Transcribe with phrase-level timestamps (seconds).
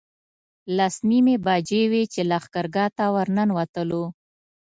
[0.77, 4.03] لس نیمې بجې وې چې لښکرګاه ته ورنوتلو.